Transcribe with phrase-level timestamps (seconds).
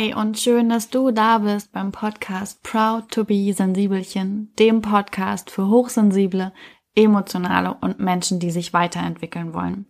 [0.00, 5.50] Hi und schön, dass du da bist beim Podcast Proud to be Sensibelchen, dem Podcast
[5.50, 6.54] für Hochsensible,
[6.94, 9.84] Emotionale und Menschen, die sich weiterentwickeln wollen.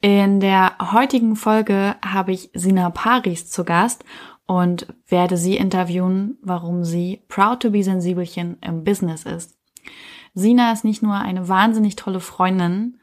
[0.00, 4.02] In der heutigen Folge habe ich Sina Paris zu Gast
[4.46, 9.58] und werde sie interviewen, warum sie Proud to be Sensibelchen im Business ist.
[10.32, 12.98] Sina ist nicht nur eine wahnsinnig tolle Freundin,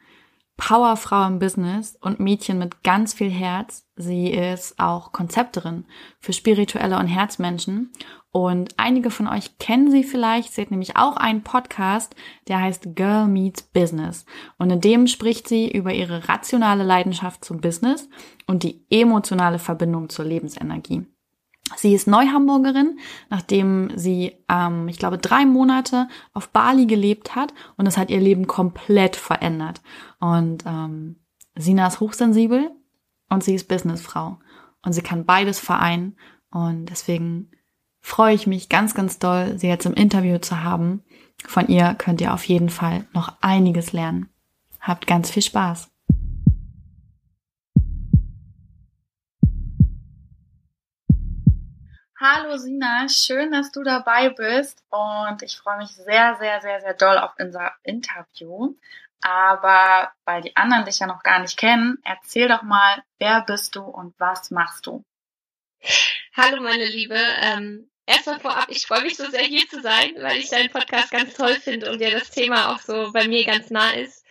[0.56, 3.86] Powerfrau im Business und Mädchen mit ganz viel Herz.
[3.96, 5.86] Sie ist auch Konzepterin
[6.20, 7.90] für spirituelle und Herzmenschen.
[8.30, 10.52] Und einige von euch kennen sie vielleicht.
[10.52, 12.14] Sie hat nämlich auch einen Podcast,
[12.48, 14.24] der heißt Girl Meets Business.
[14.58, 18.08] Und in dem spricht sie über ihre rationale Leidenschaft zum Business
[18.46, 21.06] und die emotionale Verbindung zur Lebensenergie.
[21.76, 22.98] Sie ist Neuhamburgerin,
[23.30, 28.20] nachdem sie, ähm, ich glaube, drei Monate auf Bali gelebt hat und es hat ihr
[28.20, 29.80] Leben komplett verändert.
[30.22, 31.16] Und ähm,
[31.56, 32.70] Sina ist hochsensibel
[33.28, 34.38] und sie ist Businessfrau
[34.82, 36.16] und sie kann beides vereinen
[36.52, 37.50] und deswegen
[38.00, 41.02] freue ich mich ganz, ganz doll, sie jetzt im Interview zu haben.
[41.44, 44.28] Von ihr könnt ihr auf jeden Fall noch einiges lernen.
[44.80, 45.90] Habt ganz viel Spaß.
[52.20, 56.94] Hallo Sina, schön, dass du dabei bist und ich freue mich sehr, sehr, sehr, sehr
[56.94, 58.76] doll auf unser Interview.
[59.22, 63.76] Aber weil die anderen dich ja noch gar nicht kennen, erzähl doch mal, wer bist
[63.76, 65.04] du und was machst du?
[66.36, 70.38] Hallo meine Liebe, ähm, erstmal vorab, ich freue mich so sehr hier zu sein, weil
[70.38, 73.70] ich deinen Podcast ganz toll finde und ja das Thema auch so bei mir ganz
[73.70, 74.24] nah ist.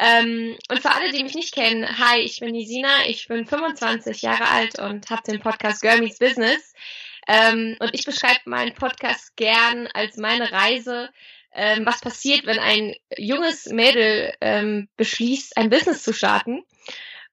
[0.00, 3.46] Ähm, und für alle, die mich nicht kennen, hi, ich bin die Sina, ich bin
[3.46, 6.74] 25 Jahre alt und habe den Podcast Girl Meets Business.
[7.28, 11.10] Ähm, und ich beschreibe meinen Podcast gern als meine Reise,
[11.54, 16.64] ähm, was passiert, wenn ein junges Mädel ähm, beschließt, ein Business zu starten.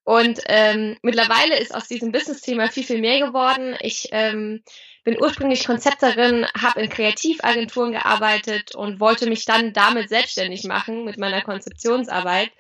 [0.04, 3.76] Und ähm, mittlerweile ist aus diesem Business-Thema viel, viel mehr geworden.
[3.82, 4.64] Ich ähm,
[5.04, 11.18] bin ursprünglich Konzepterin, habe in Kreativagenturen gearbeitet und wollte mich dann damit selbstständig machen mit
[11.18, 12.52] meiner Konzeptionsarbeit.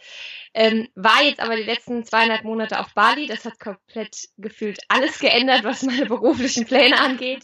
[0.53, 3.25] Ähm, war jetzt aber die letzten zweieinhalb Monate auf Bali.
[3.25, 7.43] Das hat komplett gefühlt alles geändert, was meine beruflichen Pläne angeht.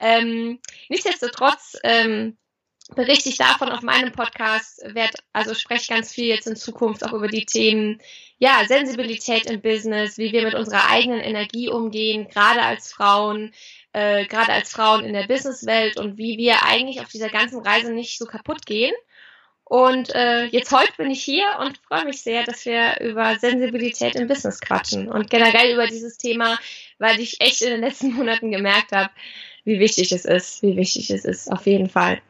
[0.00, 2.36] Ähm, nichtsdestotrotz ähm,
[2.94, 7.12] berichte ich davon auf meinem Podcast, werd, also spreche ganz viel jetzt in Zukunft auch
[7.12, 8.00] über die Themen,
[8.38, 13.52] ja, Sensibilität im Business, wie wir mit unserer eigenen Energie umgehen, gerade als Frauen,
[13.92, 17.92] äh, gerade als Frauen in der Businesswelt und wie wir eigentlich auf dieser ganzen Reise
[17.92, 18.94] nicht so kaputt gehen
[19.64, 24.14] und äh, jetzt heute bin ich hier und freue mich sehr, dass wir über Sensibilität
[24.14, 26.58] im Business quatschen und generell über dieses Thema,
[26.98, 29.10] weil ich echt in den letzten Monaten gemerkt habe,
[29.64, 32.20] wie wichtig es ist, wie wichtig es ist, auf jeden Fall.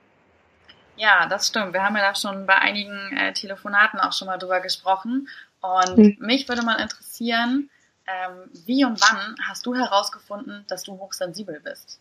[0.97, 1.73] Ja, das stimmt.
[1.73, 5.29] Wir haben ja da schon bei einigen äh, Telefonaten auch schon mal drüber gesprochen.
[5.61, 6.17] Und hm.
[6.21, 7.71] mich würde mal interessieren,
[8.07, 12.01] ähm, wie und wann hast du herausgefunden, dass du hochsensibel bist?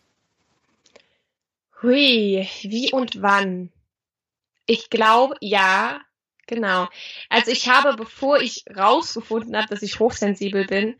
[1.82, 3.72] Hui, wie und wann?
[4.66, 6.00] Ich glaube, ja,
[6.46, 6.88] genau.
[7.28, 10.96] Also ich habe, bevor ich rausgefunden habe, dass ich hochsensibel bin,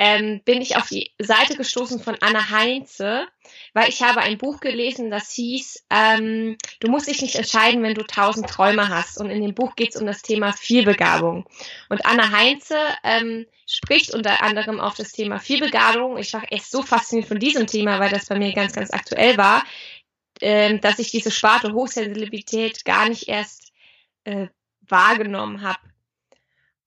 [0.00, 3.28] ähm, bin ich auf die Seite gestoßen von Anna Heinze,
[3.74, 7.94] weil ich habe ein Buch gelesen, das hieß, ähm, du musst dich nicht entscheiden, wenn
[7.94, 9.20] du tausend Träume hast.
[9.20, 11.44] Und in dem Buch geht es um das Thema Vielbegabung.
[11.90, 16.16] Und Anna Heinze ähm, spricht unter anderem auf das Thema Vielbegabung.
[16.16, 19.36] Ich war echt so fasziniert von diesem Thema, weil das bei mir ganz, ganz aktuell
[19.36, 19.64] war,
[20.40, 23.70] ähm, dass ich diese Sparte Hochsensibilität gar nicht erst
[24.24, 24.46] äh,
[24.80, 25.89] wahrgenommen habe.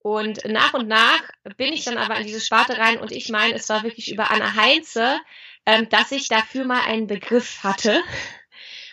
[0.03, 1.21] Und nach und nach
[1.57, 4.29] bin ich dann aber in diese Sparte rein und ich meine, es war wirklich über
[4.31, 5.17] Anna Heinze,
[5.65, 8.03] ähm, dass ich dafür mal einen Begriff hatte.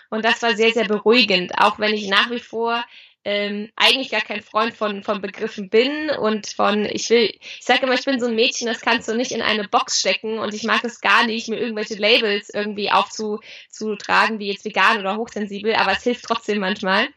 [0.08, 2.84] Und das war sehr, sehr beruhigend, auch wenn ich nach wie vor
[3.24, 7.82] ähm, eigentlich gar kein Freund von, von Begriffen bin und von, ich will, ich sage
[7.82, 10.54] immer, ich bin so ein Mädchen, das kannst du nicht in eine Box stecken und
[10.54, 15.74] ich mag es gar nicht, mir irgendwelche Labels irgendwie aufzutragen, wie jetzt vegan oder hochsensibel,
[15.74, 17.08] aber es hilft trotzdem manchmal.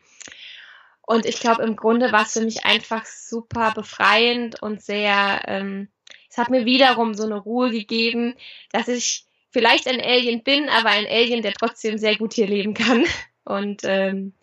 [1.06, 5.90] Und ich glaube, im Grunde war es für mich einfach super befreiend und sehr, ähm,
[6.30, 8.36] es hat mir wiederum so eine Ruhe gegeben,
[8.72, 12.74] dass ich vielleicht ein Alien bin, aber ein Alien, der trotzdem sehr gut hier leben
[12.74, 13.06] kann.
[13.46, 14.34] Und ähm,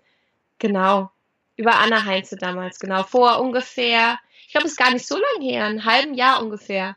[0.58, 1.10] genau,
[1.56, 3.02] über Anna Heinze damals, genau.
[3.02, 6.96] Vor ungefähr, ich glaube, es ist gar nicht so lange her, ein halben Jahr ungefähr.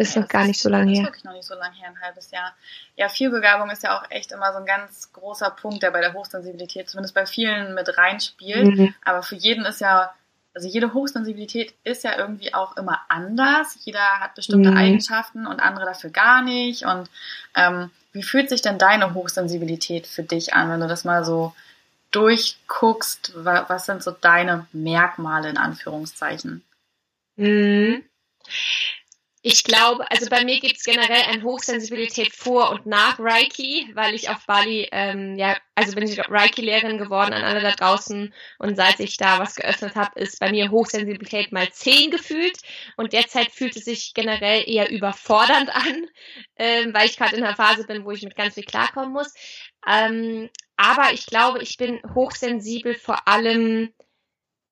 [0.00, 0.08] Ja.
[0.08, 1.02] Ist noch gar nicht so lange her.
[1.02, 2.54] Ist wirklich noch nicht so lange her, ein halbes Jahr.
[2.96, 6.14] Ja, Vielbegabung ist ja auch echt immer so ein ganz großer Punkt, der bei der
[6.14, 8.78] Hochsensibilität zumindest bei vielen mit reinspielt.
[8.78, 8.94] Mhm.
[9.04, 10.10] Aber für jeden ist ja,
[10.54, 13.76] also jede Hochsensibilität ist ja irgendwie auch immer anders.
[13.84, 14.76] Jeder hat bestimmte mhm.
[14.78, 16.86] Eigenschaften und andere dafür gar nicht.
[16.86, 17.10] Und
[17.54, 21.54] ähm, wie fühlt sich denn deine Hochsensibilität für dich an, wenn du das mal so
[22.10, 26.64] durchguckst, was sind so deine Merkmale in Anführungszeichen?
[27.36, 28.02] Mhm.
[29.42, 34.14] Ich glaube, also bei mir gibt es generell eine Hochsensibilität vor und nach Reiki, weil
[34.14, 38.76] ich auf Bali, ähm, ja, also bin ich Reiki-Lehrerin geworden an alle da draußen und
[38.76, 42.58] seit ich da was geöffnet habe, ist bei mir Hochsensibilität mal zehn gefühlt
[42.98, 46.06] und derzeit fühlt es sich generell eher überfordernd an,
[46.56, 49.32] ähm, weil ich gerade in einer Phase bin, wo ich mit ganz viel klarkommen muss.
[49.88, 53.94] Ähm, aber ich glaube, ich bin hochsensibel vor allem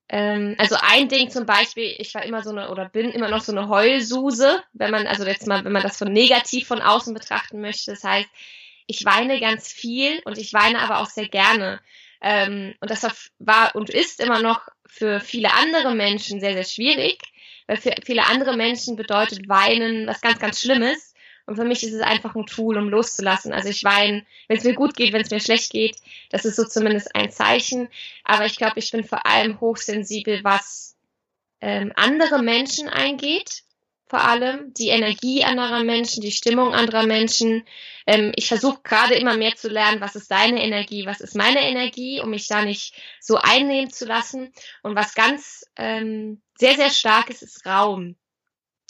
[0.09, 3.43] ähm, also ein Ding zum Beispiel, ich war immer so eine oder bin immer noch
[3.43, 7.13] so eine Heulsuse, wenn man, also jetzt mal, wenn man das von negativ von außen
[7.13, 7.91] betrachten möchte.
[7.91, 8.29] Das heißt,
[8.87, 11.81] ich weine ganz viel und ich weine aber auch sehr gerne.
[12.23, 13.07] Ähm, und das
[13.39, 17.21] war und ist immer noch für viele andere Menschen sehr, sehr schwierig,
[17.67, 21.08] weil für viele andere Menschen bedeutet Weinen was ganz, ganz Schlimmes.
[21.49, 23.55] Und für mich ist es einfach ein Tool, um loszulassen.
[23.55, 25.97] Also ich weine, wenn es mir gut geht, wenn es mir schlecht geht.
[26.29, 27.89] Das ist so zumindest ein Zeichen.
[28.23, 30.95] Aber ich glaube, ich bin vor allem hochsensibel, was
[31.62, 33.62] ähm, andere Menschen eingeht.
[34.05, 37.65] Vor allem die Energie anderer Menschen, die Stimmung anderer Menschen.
[38.06, 41.62] Ähm, ich versuche gerade immer mehr zu lernen, was ist deine Energie, was ist meine
[41.62, 44.53] Energie, um mich da nicht so einnehmen zu lassen.
[44.83, 48.17] Und was ganz ähm, sehr, sehr stark ist, ist Raum.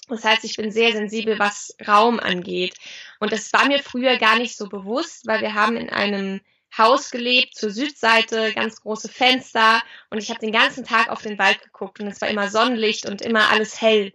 [0.08, 2.74] Das heißt, ich bin sehr sensibel, was Raum angeht.
[3.20, 6.40] Und das war mir früher gar nicht so bewusst, weil wir haben in einem
[6.76, 11.38] Haus gelebt, zur Südseite, ganz große Fenster und ich habe den ganzen Tag auf den
[11.38, 14.12] Wald geguckt und es war immer Sonnenlicht und immer alles hell.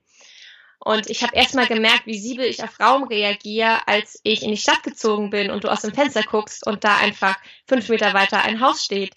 [0.80, 4.58] Und ich habe erstmal gemerkt, wie siebel ich auf Raum reagiere, als ich in die
[4.58, 7.38] Stadt gezogen bin und du aus dem Fenster guckst und da einfach
[7.68, 9.16] fünf Meter weiter ein Haus steht.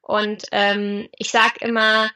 [0.00, 2.10] Und ähm, ich sag immer,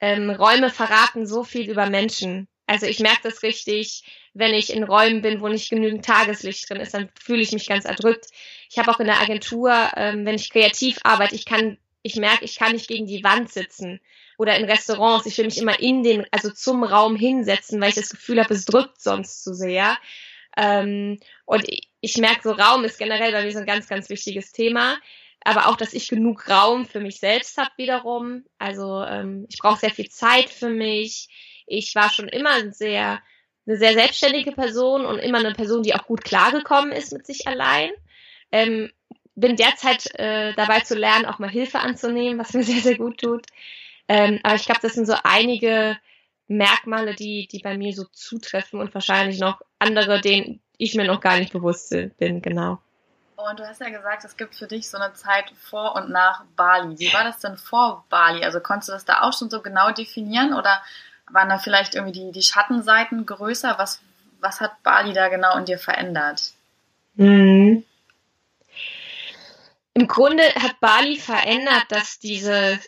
[0.00, 2.48] ähm, Räume verraten so viel über Menschen.
[2.68, 4.04] Also ich merke das richtig,
[4.34, 7.66] wenn ich in Räumen bin, wo nicht genügend Tageslicht drin ist, dann fühle ich mich
[7.66, 8.26] ganz erdrückt.
[8.68, 12.44] Ich habe auch in der Agentur, ähm, wenn ich kreativ arbeite, ich kann, ich merke,
[12.44, 14.00] ich kann nicht gegen die Wand sitzen.
[14.36, 17.94] Oder in Restaurants, ich will mich immer in den, also zum Raum hinsetzen, weil ich
[17.94, 19.96] das Gefühl habe, es drückt sonst zu sehr.
[20.54, 21.64] Ähm, und
[22.02, 24.98] ich, merke, so Raum ist generell bei mir so ein ganz, ganz wichtiges Thema
[25.44, 28.44] aber auch, dass ich genug Raum für mich selbst habe wiederum.
[28.58, 31.28] Also ähm, ich brauche sehr viel Zeit für mich
[31.68, 33.20] ich war schon immer sehr,
[33.66, 37.46] eine sehr selbstständige Person und immer eine Person, die auch gut klargekommen ist mit sich
[37.46, 37.90] allein.
[38.50, 38.90] Ähm,
[39.34, 43.18] bin derzeit äh, dabei zu lernen, auch mal Hilfe anzunehmen, was mir sehr, sehr gut
[43.18, 43.46] tut.
[44.08, 45.96] Ähm, aber ich glaube, das sind so einige
[46.48, 51.20] Merkmale, die, die bei mir so zutreffen und wahrscheinlich noch andere, denen ich mir noch
[51.20, 52.78] gar nicht bewusst bin, genau.
[53.36, 56.44] Und du hast ja gesagt, es gibt für dich so eine Zeit vor und nach
[56.56, 56.98] Bali.
[56.98, 58.42] Wie war das denn vor Bali?
[58.42, 60.82] Also konntest du das da auch schon so genau definieren oder
[61.30, 63.78] waren da vielleicht irgendwie die, die Schattenseiten größer?
[63.78, 64.00] Was,
[64.40, 66.52] was hat Bali da genau in dir verändert?
[67.14, 67.84] Mhm.
[69.94, 72.78] Im Grunde hat Bali verändert, dass diese,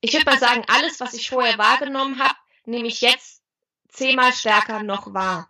[0.00, 2.34] ich würde mal sagen, alles, was ich vorher wahrgenommen habe,
[2.64, 3.42] nehme ich jetzt
[3.88, 5.48] zehnmal stärker noch wahr.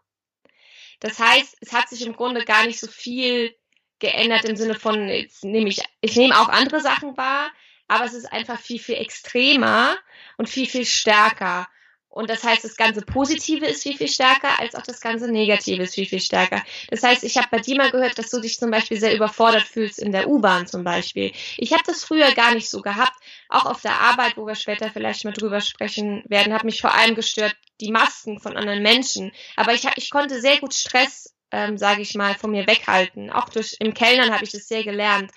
[1.00, 3.54] Das heißt, es hat sich im Grunde gar nicht so viel
[3.98, 7.50] geändert im Sinne von, jetzt nehme ich, ich nehme auch andere Sachen wahr,
[7.94, 9.96] aber es ist einfach viel, viel extremer
[10.37, 11.67] und viel, viel stärker.
[12.14, 15.82] Und das heißt, das ganze Positive ist viel, viel stärker, als auch das ganze Negative
[15.82, 16.62] ist viel, viel stärker.
[16.88, 19.64] Das heißt, ich habe bei dir mal gehört, dass du dich zum Beispiel sehr überfordert
[19.64, 21.32] fühlst in der U-Bahn zum Beispiel.
[21.56, 23.19] Ich habe das früher gar nicht so gehabt.
[23.48, 26.94] Auch auf der Arbeit, wo wir später vielleicht mal drüber sprechen werden, hat mich vor
[26.94, 29.32] allem gestört die Masken von anderen Menschen.
[29.56, 33.31] Aber ich, ich konnte sehr gut Stress, ähm, sage ich mal, von mir weghalten.
[33.31, 35.32] Auch durch im Kellnern habe ich das sehr gelernt.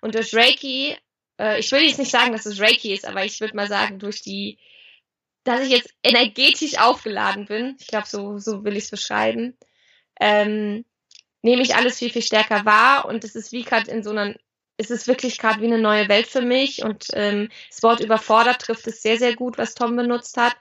[0.00, 0.96] Und durch Reiki
[1.38, 3.98] äh, ich will jetzt nicht sagen, dass es Reiki ist, aber ich würde mal sagen,
[3.98, 4.58] durch die,
[5.44, 9.56] dass ich jetzt energetisch aufgeladen bin, ich glaube, so, so will ich es beschreiben,
[10.20, 10.84] ähm,
[11.42, 14.34] nehme ich alles viel, viel stärker wahr und es ist wie gerade in so einer,
[14.78, 18.60] es ist wirklich gerade wie eine neue Welt für mich und ähm, das Wort überfordert
[18.60, 20.56] trifft es sehr, sehr gut, was Tom benutzt hat.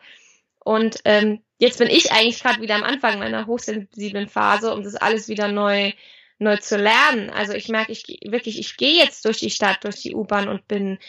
[0.64, 4.96] Und ähm, jetzt bin ich eigentlich gerade wieder am Anfang meiner hochsensiblen Phase, um das
[4.96, 5.92] alles wieder neu
[6.40, 7.30] neu zu lernen.
[7.30, 10.68] Also ich merke, ich wirklich, ich gehe jetzt durch die Stadt, durch die U-Bahn und
[10.68, 11.00] bin,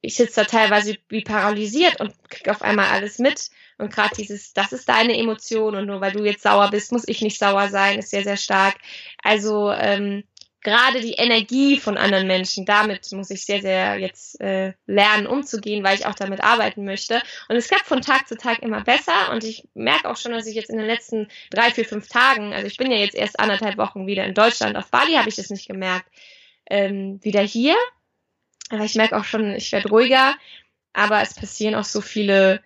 [0.00, 3.50] ich sitze da teilweise wie paralysiert und krieg auf einmal alles mit.
[3.78, 7.06] Und gerade dieses, das ist deine Emotion und nur weil du jetzt sauer bist, muss
[7.06, 8.76] ich nicht sauer sein, ist sehr, sehr stark.
[9.22, 10.24] Also ähm,
[10.66, 15.84] gerade die Energie von anderen Menschen, damit muss ich sehr, sehr jetzt äh, lernen, umzugehen,
[15.84, 17.22] weil ich auch damit arbeiten möchte.
[17.48, 19.30] Und es klappt von Tag zu Tag immer besser.
[19.30, 22.52] Und ich merke auch schon, dass ich jetzt in den letzten drei, vier, fünf Tagen,
[22.52, 25.36] also ich bin ja jetzt erst anderthalb Wochen wieder in Deutschland, auf Bali habe ich
[25.36, 26.10] das nicht gemerkt,
[26.68, 27.76] ähm, wieder hier.
[28.70, 30.34] Aber ich merke auch schon, ich werde ruhiger,
[30.92, 32.60] aber es passieren auch so viele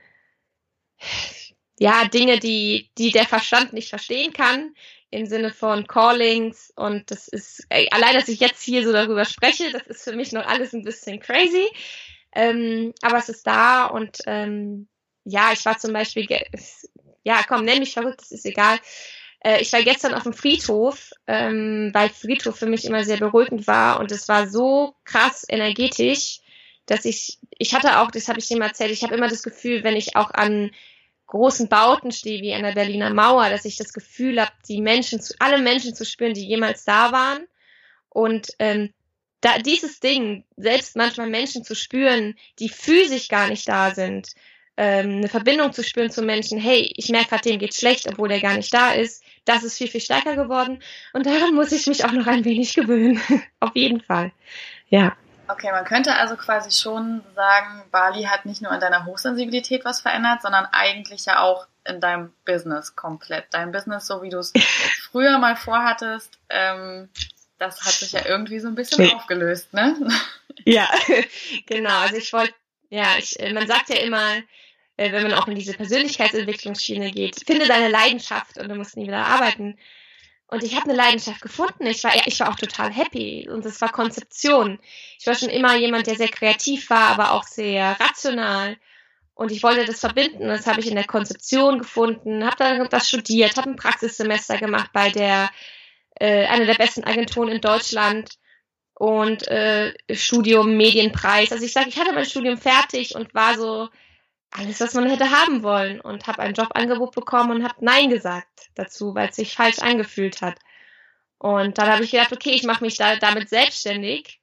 [1.78, 4.75] ja, Dinge, die, die der Verstand nicht verstehen kann,
[5.11, 9.71] im Sinne von Callings und das ist, allein, dass ich jetzt hier so darüber spreche,
[9.73, 11.67] das ist für mich noch alles ein bisschen crazy,
[12.33, 14.88] ähm, aber es ist da und ähm,
[15.25, 16.26] ja, ich war zum Beispiel
[17.23, 18.79] ja, komm, nenn mich verrückt, das ist egal.
[19.40, 23.67] Äh, ich war gestern auf dem Friedhof, ähm, weil Friedhof für mich immer sehr beruhigend
[23.67, 26.40] war und es war so krass energetisch,
[26.87, 29.43] dass ich, ich hatte auch, das habe ich dir mal erzählt, ich habe immer das
[29.43, 30.71] Gefühl, wenn ich auch an
[31.30, 35.20] großen Bauten stehe, wie an der Berliner Mauer, dass ich das Gefühl habe, die Menschen,
[35.20, 37.46] zu, alle Menschen zu spüren, die jemals da waren.
[38.08, 38.92] Und ähm,
[39.40, 44.34] da dieses Ding, selbst manchmal Menschen zu spüren, die physisch gar nicht da sind,
[44.76, 48.28] ähm, eine Verbindung zu spüren zu Menschen, hey, ich merke gerade, dem geht schlecht, obwohl
[48.28, 50.82] der gar nicht da ist, das ist viel, viel stärker geworden.
[51.12, 53.20] Und daran muss ich mich auch noch ein wenig gewöhnen.
[53.60, 54.32] Auf jeden Fall.
[54.88, 55.16] Ja.
[55.52, 60.00] Okay, man könnte also quasi schon sagen, Bali hat nicht nur an deiner Hochsensibilität was
[60.00, 63.47] verändert, sondern eigentlich ja auch in deinem Business komplett.
[63.50, 64.52] Dein Business, so wie du es
[65.11, 67.09] früher mal vorhattest, ähm,
[67.59, 69.97] das hat sich ja irgendwie so ein bisschen aufgelöst, ne?
[70.64, 70.88] Ja,
[71.66, 72.00] genau.
[72.00, 72.52] Also ich wollte,
[72.90, 74.37] ja, ich, äh, man sagt ja immer,
[74.97, 79.07] äh, wenn man auch in diese Persönlichkeitsentwicklungsschiene geht, finde deine Leidenschaft und du musst nie
[79.07, 79.78] wieder arbeiten.
[80.50, 81.87] Und ich habe eine Leidenschaft gefunden.
[81.87, 83.49] Ich war, ich war auch total happy.
[83.49, 84.80] Und es war Konzeption.
[85.19, 88.76] Ich war schon immer jemand, der sehr kreativ war, aber auch sehr rational.
[89.35, 90.49] Und ich wollte das verbinden.
[90.49, 92.45] Das habe ich in der Konzeption gefunden.
[92.45, 95.50] Habe dann das studiert, habe ein Praxissemester gemacht bei der
[96.16, 98.37] äh, einer der besten Agenturen in Deutschland
[98.95, 101.52] und äh, Studium Medienpreis.
[101.52, 103.88] Also ich sage, ich hatte mein Studium fertig und war so
[104.50, 108.71] alles, was man hätte haben wollen und habe ein Jobangebot bekommen und habe Nein gesagt
[108.75, 110.59] dazu, weil es sich falsch angefühlt hat.
[111.38, 114.40] Und dann habe ich gedacht, okay, ich mache mich da, damit selbstständig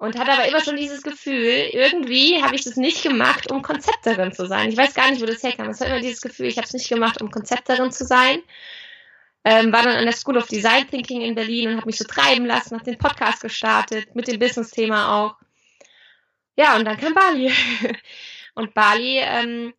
[0.00, 4.32] und hatte aber immer schon dieses Gefühl, irgendwie habe ich das nicht gemacht, um Konzepterin
[4.32, 4.70] zu sein.
[4.70, 5.68] Ich weiß gar nicht, wo das herkam.
[5.68, 8.42] Es war immer dieses Gefühl, ich habe es nicht gemacht, um Konzepterin zu sein.
[9.44, 12.04] Ähm, war dann an der School of Design Thinking in Berlin und habe mich so
[12.04, 15.36] treiben lassen, habe den Podcast gestartet, mit dem Business-Thema auch.
[16.56, 17.52] Ja, und dann kam Bali.
[18.60, 19.72] Und Bali ähm,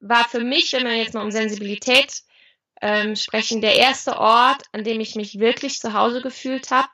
[0.00, 2.24] war für mich, wenn wir jetzt mal um Sensibilität
[2.82, 6.88] ähm, sprechen, der erste Ort, an dem ich mich wirklich zu Hause gefühlt habe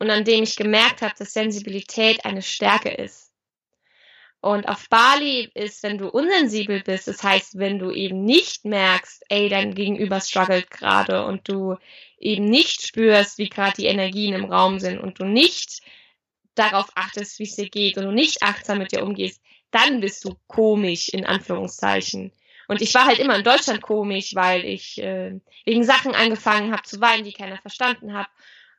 [0.00, 3.30] und an dem ich gemerkt habe, dass Sensibilität eine Stärke ist.
[4.40, 9.22] Und auf Bali ist, wenn du unsensibel bist, das heißt, wenn du eben nicht merkst,
[9.28, 11.76] ey, dein Gegenüber struggelt gerade und du
[12.18, 15.82] eben nicht spürst, wie gerade die Energien im Raum sind und du nicht
[16.56, 19.40] darauf achtest, wie es dir geht und du nicht achtsam mit dir umgehst,
[19.70, 22.32] dann bist du komisch, in Anführungszeichen.
[22.68, 26.82] Und ich war halt immer in Deutschland komisch, weil ich äh, wegen Sachen angefangen habe
[26.82, 28.28] zu weinen, die keiner verstanden hat.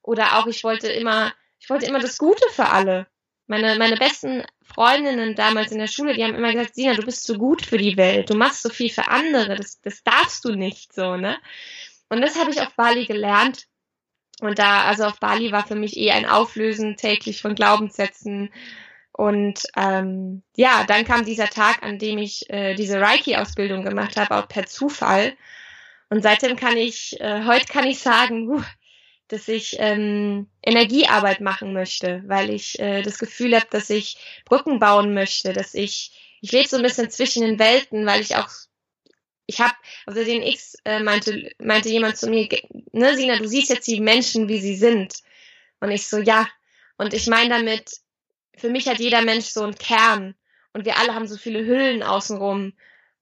[0.01, 3.08] Oder auch ich wollte immer, ich wollte immer das Gute für alle.
[3.48, 7.25] Meine, meine besten Freundinnen damals in der Schule, die haben immer gesagt, Sina, du bist
[7.25, 10.56] so gut für die Welt, du machst so viel für andere, das, das darfst du
[10.56, 11.38] nicht so, ne?
[12.10, 13.68] Und das habe ich auf Bali gelernt.
[14.42, 18.51] Und da, also auf Bali war für mich eh ein Auflösen täglich von Glaubenssätzen,
[19.17, 24.36] und ähm, ja, dann kam dieser Tag, an dem ich äh, diese Reiki-Ausbildung gemacht habe,
[24.36, 25.38] auch per Zufall.
[26.10, 28.62] Und seitdem kann ich, äh, heute kann ich sagen, uh,
[29.29, 34.79] dass ich ähm, Energiearbeit machen möchte, weil ich äh, das Gefühl habe, dass ich Brücken
[34.79, 38.50] bauen möchte, dass ich, ich lebe so ein bisschen zwischen den Welten, weil ich auch,
[39.45, 42.50] ich habe, also den X äh, meinte, meinte jemand zu mir,
[42.91, 45.13] ne, Sina, du siehst jetzt die Menschen, wie sie sind.
[45.79, 46.50] Und ich so, ja.
[46.98, 48.01] Und ich meine damit,
[48.57, 50.35] für mich hat jeder Mensch so einen Kern
[50.74, 52.74] und wir alle haben so viele Hüllen außenrum.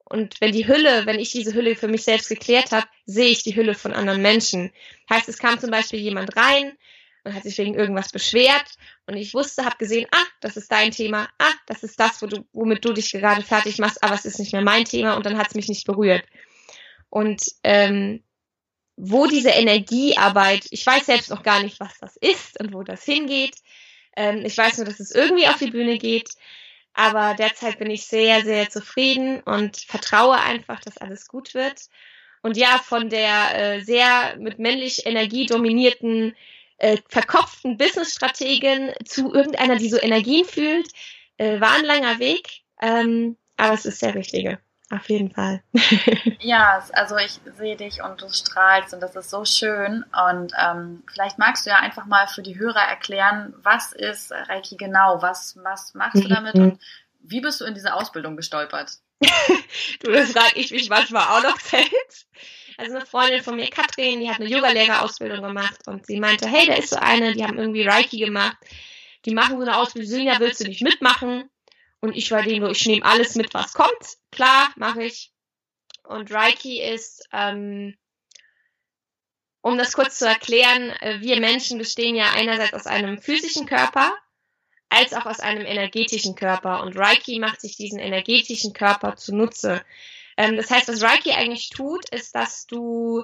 [0.05, 3.43] Und wenn die Hülle, wenn ich diese Hülle für mich selbst geklärt habe, sehe ich
[3.43, 4.71] die Hülle von anderen Menschen.
[5.09, 6.73] Heißt, es kam zum Beispiel jemand rein
[7.23, 8.65] und hat sich wegen irgendwas beschwert
[9.07, 12.27] und ich wusste, habe gesehen, ah, das ist dein Thema, ah, das ist das, wo
[12.27, 15.25] du, womit du dich gerade fertig machst, aber es ist nicht mehr mein Thema und
[15.25, 16.23] dann hat es mich nicht berührt.
[17.09, 18.23] Und ähm,
[18.95, 23.03] wo diese Energiearbeit, ich weiß selbst noch gar nicht, was das ist und wo das
[23.03, 23.55] hingeht,
[24.15, 26.29] ähm, ich weiß nur, dass es irgendwie auf die Bühne geht.
[26.93, 31.81] Aber derzeit bin ich sehr, sehr zufrieden und vertraue einfach, dass alles gut wird.
[32.43, 36.35] Und ja, von der äh, sehr mit männlich Energie dominierten,
[36.77, 40.87] äh, verkopften Businessstrategin zu irgendeiner, die so Energien fühlt,
[41.37, 42.47] äh, war ein langer Weg.
[42.81, 44.59] Ähm, aber es ist der richtige.
[44.93, 45.63] Auf jeden Fall.
[46.39, 50.05] ja, also ich sehe dich und du strahlst und das ist so schön.
[50.29, 54.77] Und ähm, vielleicht magst du ja einfach mal für die Hörer erklären, was ist Reiki
[54.77, 55.21] genau?
[55.21, 56.79] Was, was machst du damit und
[57.21, 58.91] wie bist du in diese Ausbildung gestolpert?
[60.01, 62.27] du, das frage ich mich manchmal auch noch selbst.
[62.77, 66.67] Also eine Freundin von mir, Katrin, die hat eine Yoga-Lehrerausbildung gemacht und sie meinte, hey,
[66.67, 68.57] da ist so eine, die haben irgendwie Reiki gemacht.
[69.25, 71.49] Die machen so eine Ausbildung, Silja, willst du nicht mitmachen?
[72.03, 74.17] Und ich war dem so, ich nehme alles mit, was kommt.
[74.29, 75.31] Klar, mache ich.
[76.03, 77.95] Und Reiki ist, ähm,
[79.61, 84.13] um das kurz zu erklären, äh, wir Menschen bestehen ja einerseits aus einem physischen Körper,
[84.89, 86.83] als auch aus einem energetischen Körper.
[86.83, 89.81] Und Reiki macht sich diesen energetischen Körper zunutze.
[90.35, 93.23] Ähm, das heißt, was Reiki eigentlich tut, ist, dass du,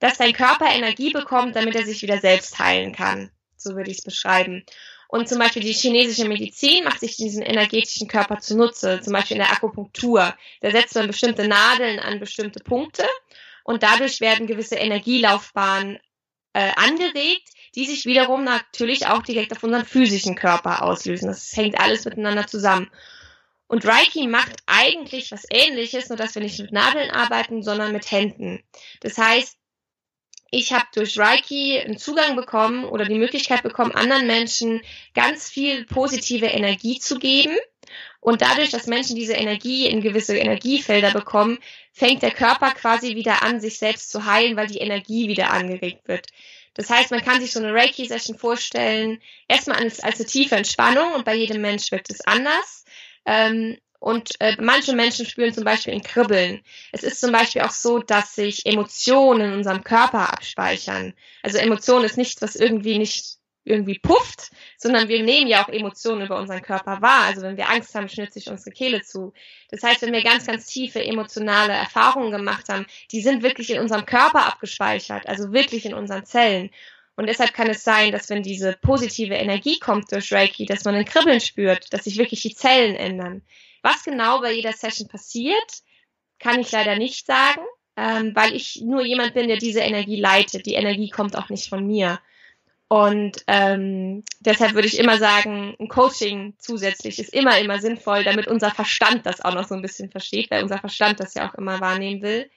[0.00, 3.30] dass dein Körper Energie bekommt, damit er sich wieder selbst heilen kann.
[3.56, 4.64] So würde ich es beschreiben.
[5.12, 9.42] Und zum Beispiel die chinesische Medizin macht sich diesen energetischen Körper zunutze, zum Beispiel in
[9.42, 10.34] der Akupunktur.
[10.62, 13.04] Da setzt man bestimmte Nadeln an bestimmte Punkte
[13.62, 15.98] und dadurch werden gewisse Energielaufbahnen
[16.54, 21.28] äh, angeregt, die sich wiederum natürlich auch direkt auf unseren physischen Körper auslösen.
[21.28, 22.90] Das hängt alles miteinander zusammen.
[23.66, 28.10] Und Reiki macht eigentlich was ähnliches, nur dass wir nicht mit Nadeln arbeiten, sondern mit
[28.10, 28.62] Händen.
[29.00, 29.58] Das heißt,
[30.54, 34.82] ich habe durch Reiki einen Zugang bekommen oder die Möglichkeit bekommen, anderen Menschen
[35.14, 37.56] ganz viel positive Energie zu geben.
[38.20, 41.58] Und dadurch, dass Menschen diese Energie in gewisse Energiefelder bekommen,
[41.90, 46.06] fängt der Körper quasi wieder an, sich selbst zu heilen, weil die Energie wieder angeregt
[46.06, 46.28] wird.
[46.74, 51.14] Das heißt, man kann sich so eine Reiki-Session vorstellen, erstmal als, als eine tiefe Entspannung
[51.14, 52.84] und bei jedem Mensch wirkt es anders.
[53.24, 56.60] Ähm, und äh, manche Menschen spüren zum Beispiel ein Kribbeln.
[56.90, 61.14] Es ist zum Beispiel auch so, dass sich Emotionen in unserem Körper abspeichern.
[61.44, 66.26] Also Emotion ist nichts, was irgendwie nicht irgendwie pufft, sondern wir nehmen ja auch Emotionen
[66.26, 67.26] über unseren Körper wahr.
[67.26, 69.34] Also wenn wir Angst haben, schnürt sich unsere Kehle zu.
[69.70, 73.78] Das heißt, wenn wir ganz, ganz tiefe emotionale Erfahrungen gemacht haben, die sind wirklich in
[73.78, 76.70] unserem Körper abgespeichert, also wirklich in unseren Zellen.
[77.14, 80.96] Und deshalb kann es sein, dass wenn diese positive Energie kommt durch Reiki, dass man
[80.96, 83.42] ein Kribbeln spürt, dass sich wirklich die Zellen ändern.
[83.82, 85.82] Was genau bei jeder Session passiert,
[86.38, 87.62] kann ich leider nicht sagen,
[87.96, 90.66] ähm, weil ich nur jemand bin, der diese Energie leitet.
[90.66, 92.20] Die Energie kommt auch nicht von mir.
[92.88, 98.48] Und ähm, deshalb würde ich immer sagen, ein Coaching zusätzlich ist immer, immer sinnvoll, damit
[98.48, 101.54] unser Verstand das auch noch so ein bisschen versteht, weil unser Verstand das ja auch
[101.54, 102.50] immer wahrnehmen will.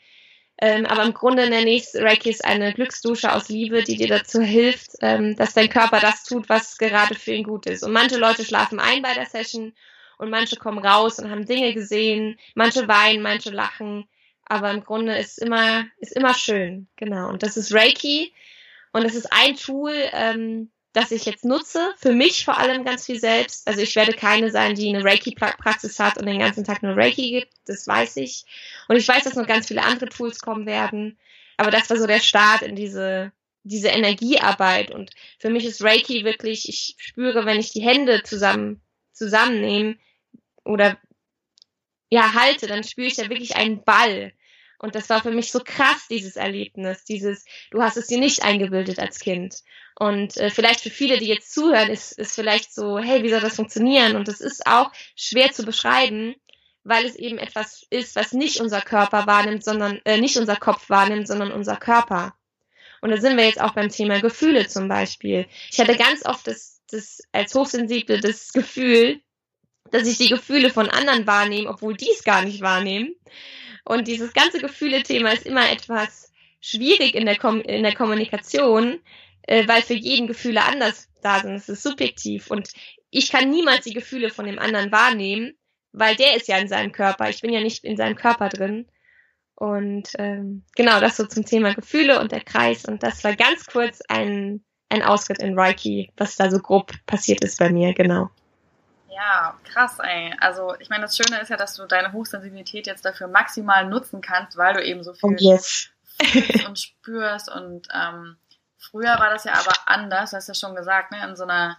[0.61, 4.41] Ähm, aber im Grunde nenne ich Reiki ist eine Glücksdusche aus Liebe, die dir dazu
[4.41, 7.83] hilft, ähm, dass dein Körper das tut, was gerade für ihn gut ist.
[7.83, 9.73] Und manche Leute schlafen ein bei der Session
[10.17, 14.07] und manche kommen raus und haben Dinge gesehen, manche weinen, manche lachen.
[14.45, 16.87] Aber im Grunde ist immer, ist immer schön.
[16.95, 17.29] Genau.
[17.29, 18.33] Und das ist Reiki.
[18.91, 23.05] Und das ist ein Tool, ähm, das ich jetzt nutze, für mich vor allem ganz
[23.05, 23.67] viel selbst.
[23.67, 27.31] Also ich werde keine sein, die eine Reiki-Praxis hat und den ganzen Tag nur Reiki
[27.31, 28.45] gibt, das weiß ich.
[28.87, 31.17] Und ich weiß, dass noch ganz viele andere Tools kommen werden.
[31.57, 34.91] Aber das war so der Start in diese, diese Energiearbeit.
[34.91, 38.79] Und für mich ist Reiki wirklich, ich spüre, wenn ich die Hände zusammen,
[39.15, 39.97] zusammennehme
[40.63, 40.97] oder
[42.09, 44.33] ja, halte, dann spüre ich da wirklich einen Ball.
[44.77, 48.43] Und das war für mich so krass, dieses Erlebnis, dieses, du hast es dir nicht
[48.43, 49.63] eingebildet als Kind.
[49.97, 53.39] Und äh, vielleicht für viele, die jetzt zuhören, ist, ist vielleicht so, hey, wie soll
[53.39, 54.15] das funktionieren?
[54.15, 56.35] Und das ist auch schwer zu beschreiben,
[56.83, 60.89] weil es eben etwas ist, was nicht unser Körper wahrnimmt, sondern äh, nicht unser Kopf
[60.89, 62.35] wahrnimmt, sondern unser Körper.
[63.01, 65.47] Und da sind wir jetzt auch beim Thema Gefühle zum Beispiel.
[65.71, 69.21] Ich hatte ganz oft das, das als Hochsensible das Gefühl,
[69.91, 73.15] dass ich die Gefühle von anderen wahrnehme, obwohl die es gar nicht wahrnehmen.
[73.83, 78.99] Und dieses ganze Gefühle-Thema ist immer etwas schwierig in der, Kom in der Kommunikation,
[79.43, 81.53] äh, weil für jeden Gefühle anders da sind.
[81.53, 82.69] Es ist subjektiv und
[83.11, 85.53] ich kann niemals die Gefühle von dem anderen wahrnehmen,
[85.91, 87.29] weil der ist ja in seinem Körper.
[87.29, 88.87] Ich bin ja nicht in seinem Körper drin.
[89.55, 92.83] Und ähm, genau, das so zum Thema Gefühle und der Kreis.
[92.83, 97.43] Und das war ganz kurz ein, ein Ausritt in Reiki, was da so grob passiert
[97.43, 98.29] ist bei mir, genau.
[99.09, 100.33] Ja, krass, ey.
[100.39, 104.21] Also ich meine, das Schöne ist ja, dass du deine Hochsensibilität jetzt dafür maximal nutzen
[104.21, 105.89] kannst, weil du eben so viel oh yes.
[106.67, 107.49] und spürst.
[107.49, 108.35] Und ähm,
[108.77, 111.77] früher war das ja aber anders, du hast ja schon gesagt, ne, in so einer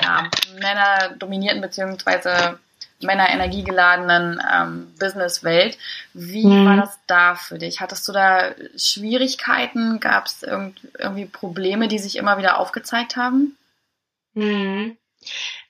[0.00, 2.58] ja, männerdominierten beziehungsweise
[3.04, 5.78] männerenergiegeladenen ähm, Businesswelt.
[6.12, 6.66] Wie mhm.
[6.66, 7.80] war das da für dich?
[7.80, 10.00] Hattest du da Schwierigkeiten?
[10.00, 13.56] Gab es irgendwie Probleme, die sich immer wieder aufgezeigt haben?
[14.34, 14.96] Mhm.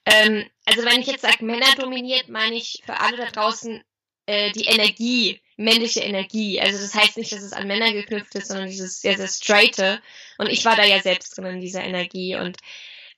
[0.07, 3.83] Ähm, also wenn ich jetzt sage Männer dominiert, meine ich für alle da draußen
[4.27, 6.61] äh, die Energie, männliche Energie.
[6.61, 10.01] Also das heißt nicht, dass es an Männer geknüpft ist, sondern dieses sehr, sehr straighte.
[10.39, 12.37] Und ich war da ja selbst drin in dieser Energie.
[12.37, 12.57] Und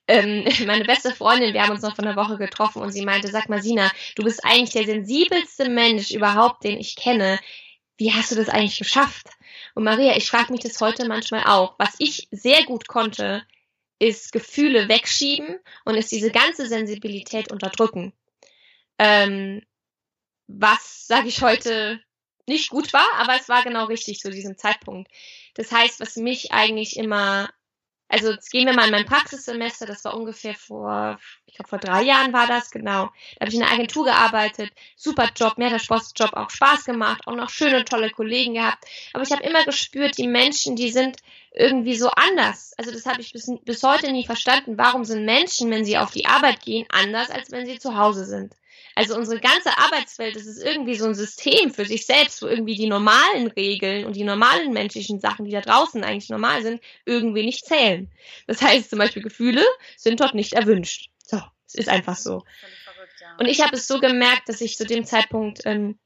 [0.07, 3.29] ähm, meine beste Freundin, wir haben uns noch vor einer Woche getroffen und sie meinte,
[3.29, 7.39] sag mal, Sina, du bist eigentlich der sensibelste Mensch überhaupt, den ich kenne.
[7.97, 9.27] Wie hast du das eigentlich geschafft?
[9.73, 11.75] Und Maria, ich frage mich das heute manchmal auch.
[11.77, 13.43] Was ich sehr gut konnte,
[13.99, 18.13] ist Gefühle wegschieben und ist diese ganze Sensibilität unterdrücken.
[18.99, 19.63] Ähm,
[20.47, 21.99] was, sage ich heute,
[22.47, 25.11] nicht gut war, aber es war genau richtig zu diesem Zeitpunkt.
[25.55, 27.49] Das heißt, was mich eigentlich immer
[28.09, 31.79] also jetzt gehen wir mal in mein Praxissemester, das war ungefähr vor, ich glaube vor
[31.79, 33.09] drei Jahren war das, genau.
[33.35, 36.85] Da habe ich in einer Agentur gearbeitet, super Job, mir hat der Sportjob auch Spaß
[36.85, 38.85] gemacht, auch noch schöne, tolle Kollegen gehabt.
[39.13, 41.17] Aber ich habe immer gespürt, die Menschen, die sind
[41.51, 42.73] irgendwie so anders.
[42.77, 44.77] Also das habe ich bis, bis heute nie verstanden.
[44.77, 48.25] Warum sind Menschen, wenn sie auf die Arbeit gehen, anders, als wenn sie zu Hause
[48.25, 48.53] sind?
[48.97, 52.73] Also unsere ganze Arbeitswelt, das ist irgendwie so ein System für sich selbst, wo irgendwie
[52.73, 57.45] die normalen Regeln und die normalen menschlichen Sachen, die da draußen eigentlich normal sind, irgendwie
[57.45, 58.09] nicht zählen.
[58.47, 59.63] Das heißt zum Beispiel Gefühle
[59.97, 61.11] sind dort nicht erwünscht.
[61.23, 62.43] So, es ist einfach so.
[63.37, 65.99] Und ich habe es so gemerkt, dass ich zu dem Zeitpunkt ähm,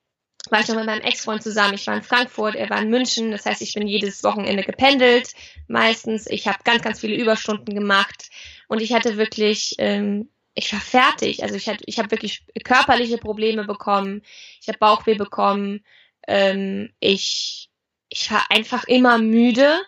[0.49, 1.75] war ich noch mit meinem Ex-Freund zusammen.
[1.75, 3.31] Ich war in Frankfurt, er war in München.
[3.31, 5.31] Das heißt, ich bin jedes Wochenende gependelt,
[5.69, 6.27] meistens.
[6.27, 8.29] Ich habe ganz, ganz viele Überstunden gemacht
[8.67, 11.43] und ich hatte wirklich, ähm, ich war fertig.
[11.43, 14.21] Also ich hatte, ich habe wirklich körperliche Probleme bekommen.
[14.59, 15.83] Ich habe Bauchweh bekommen.
[16.27, 17.69] Ähm, ich,
[18.09, 19.81] ich war einfach immer müde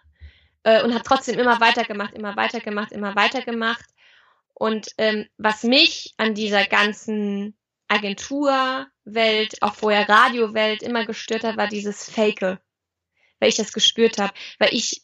[0.64, 3.86] äh, und habe trotzdem immer weitergemacht, immer weitergemacht, immer weitergemacht.
[4.54, 11.68] Und ähm, was mich an dieser ganzen Agenturwelt, auch vorher Radiowelt immer gestört hat, war
[11.68, 15.04] dieses Fake, weil ich das gespürt habe, weil ich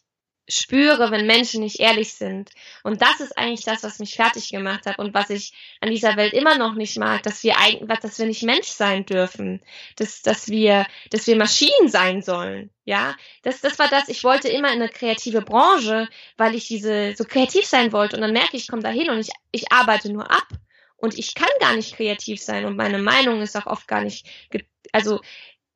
[0.50, 2.50] spüre, wenn Menschen nicht ehrlich sind.
[2.82, 6.16] Und das ist eigentlich das, was mich fertig gemacht hat und was ich an dieser
[6.16, 9.62] Welt immer noch nicht mag, dass wir eigentlich, dass wir nicht Mensch sein dürfen,
[9.96, 12.70] dass, dass wir, dass wir Maschinen sein sollen.
[12.84, 14.08] Ja, das, das war das.
[14.08, 18.16] Ich wollte immer in eine kreative Branche, weil ich diese so kreativ sein wollte.
[18.16, 20.48] Und dann merke ich, ich komme da hin und ich, ich arbeite nur ab.
[20.96, 24.26] Und ich kann gar nicht kreativ sein und meine Meinung ist auch oft gar nicht,
[24.92, 25.20] also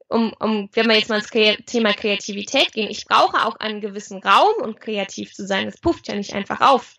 [0.09, 1.31] um, um, wenn wir jetzt mal ins
[1.67, 5.67] Thema Kreativität gehen, ich brauche auch einen gewissen Raum, um kreativ zu sein.
[5.67, 6.95] Das pufft ja nicht einfach auf.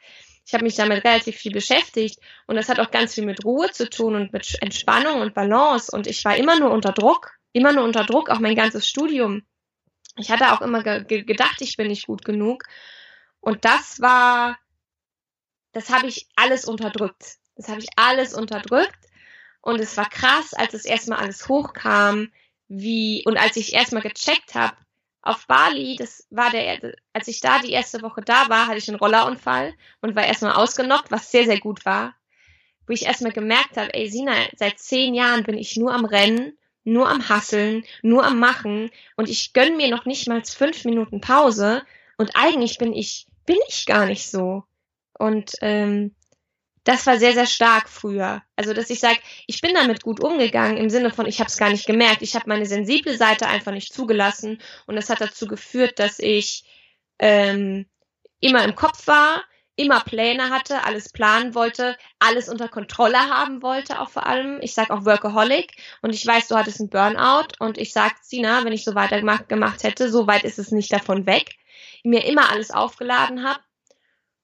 [0.46, 3.72] Ich habe mich damit relativ viel beschäftigt und das hat auch ganz viel mit Ruhe
[3.72, 5.91] zu tun und mit Entspannung und Balance.
[5.91, 9.44] Und ich war immer nur unter Druck, immer nur unter Druck, auch mein ganzes Studium.
[10.18, 12.63] Ich hatte auch immer ge gedacht, ich bin nicht gut genug.
[13.39, 14.58] Und das war,
[15.72, 17.38] das habe ich alles unterdrückt.
[17.56, 19.00] Das habe ich alles unterdrückt.
[19.62, 22.32] Und es war krass, als es erstmal alles hochkam,
[22.67, 24.75] wie, und als ich erstmal gecheckt habe,
[25.21, 28.88] auf Bali, das war der, als ich da die erste Woche da war, hatte ich
[28.88, 32.15] einen Rollerunfall und war erstmal ausgenockt, was sehr, sehr gut war.
[32.86, 36.56] Wo ich erstmal gemerkt habe, ey Sina, seit zehn Jahren bin ich nur am Rennen,
[36.84, 41.19] nur am Hasseln, nur am Machen und ich gönn mir noch nicht mal fünf Minuten
[41.19, 41.82] Pause
[42.17, 44.63] und eigentlich bin ich, bin ich gar nicht so.
[45.17, 46.14] Und ähm,
[46.86, 48.43] das war sehr, sehr stark früher.
[48.56, 51.58] Also, dass ich sage, ich bin damit gut umgegangen im Sinne von, ich habe es
[51.58, 52.21] gar nicht gemerkt.
[52.21, 56.63] Ich habe meine sensible Seite einfach nicht zugelassen und das hat dazu geführt, dass ich
[57.19, 57.88] ähm,
[58.39, 59.43] immer im Kopf war,
[59.76, 64.60] immer Pläne hatte, alles planen wollte, alles unter Kontrolle haben wollte, auch vor allem.
[64.62, 68.63] Ich sage auch Workaholic und ich weiß, du hattest einen Burnout und ich sag, Sina,
[68.63, 71.56] wenn ich so weitergemacht gemacht hätte, so weit ist es nicht davon weg.
[72.04, 73.60] Mir immer alles aufgeladen habe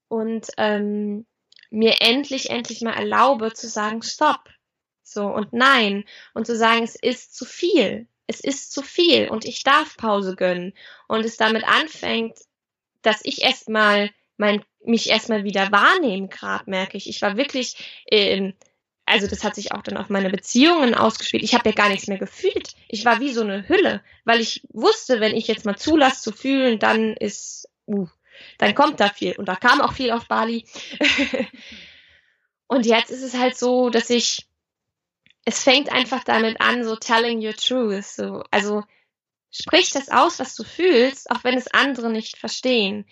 [0.08, 1.28] und ähm,
[1.72, 4.50] mir endlich, endlich mal erlaube zu sagen, stopp.
[5.04, 6.06] So und nein.
[6.34, 8.08] Und zu sagen, es ist zu viel.
[8.28, 10.74] Es ist zu viel und ich darf Pause gönnen.
[11.08, 12.38] Und es damit anfängt,
[13.02, 17.10] dass ich erstmal mein, mich erstmal wieder wahrnehmen, gerade merke ich.
[17.10, 18.54] Ich war wirklich, ähm,
[19.06, 21.44] also das hat sich auch dann auf meine Beziehungen ausgespielt.
[21.44, 22.76] Ich habe ja gar nichts mehr gefühlt.
[22.88, 26.32] Ich war wie so eine Hülle, weil ich wusste, wenn ich jetzt mal zulasse zu
[26.32, 28.08] fühlen, dann ist, uh,
[28.58, 29.36] dann kommt da viel.
[29.38, 30.66] Und da kam auch viel auf Bali.
[32.68, 34.48] und jetzt ist es halt so, dass ich,
[35.46, 38.06] es fängt einfach damit an, so telling your truth.
[38.06, 38.84] So, also
[39.52, 43.06] sprich das aus, was du fühlst, auch wenn es andere nicht verstehen.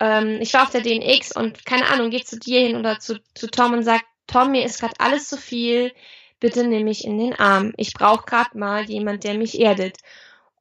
[0.00, 3.22] Ähm, ich war auf der DNX und keine Ahnung, geh zu dir hin oder zu,
[3.34, 5.92] zu Tom und sag, Tom, mir ist gerade alles zu viel,
[6.40, 7.72] bitte nimm mich in den Arm.
[7.76, 9.98] Ich brauche gerade mal jemand, der mich erdet.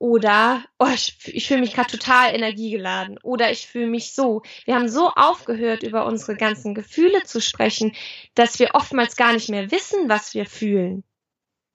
[0.01, 3.19] Oder, oh, ich, ich fühle mich gerade total energiegeladen.
[3.21, 4.41] Oder ich fühle mich so.
[4.65, 7.93] Wir haben so aufgehört, über unsere ganzen Gefühle zu sprechen,
[8.33, 11.03] dass wir oftmals gar nicht mehr wissen, was wir fühlen.